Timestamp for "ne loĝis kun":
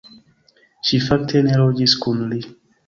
1.51-2.27